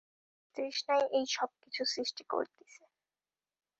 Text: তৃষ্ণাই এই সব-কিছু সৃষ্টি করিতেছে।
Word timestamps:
তৃষ্ণাই 0.55 1.03
এই 1.11 1.25
সব-কিছু 1.29 1.81
সৃষ্টি 1.85 2.23
করিতেছে। 2.29 2.83